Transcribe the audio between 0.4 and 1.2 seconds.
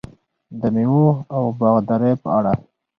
د میوو